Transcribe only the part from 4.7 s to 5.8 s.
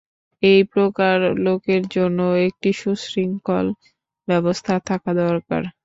থাকা দরকার।